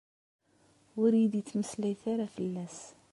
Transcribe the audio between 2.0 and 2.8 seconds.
ara fell-as.